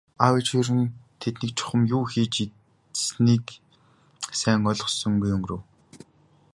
[0.23, 3.45] Аав ээж хоёр нь тэднийг чухам юу хийж идсэнийг
[4.39, 5.61] сайн ойлгосонгүй өнгөрөв.